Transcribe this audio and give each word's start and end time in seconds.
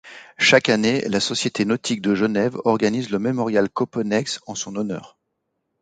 Chaque 0.39 0.69
année, 0.69 1.01
la 1.07 1.19
Société 1.19 1.63
nautique 1.63 2.01
de 2.01 2.15
Genève 2.15 2.57
organise 2.65 3.11
le 3.11 3.19
Mémorial 3.19 3.69
Copponex 3.69 4.39
en 4.47 4.55
son 4.55 4.75
honneur. 4.75 5.19